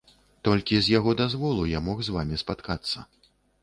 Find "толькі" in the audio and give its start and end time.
0.47-0.79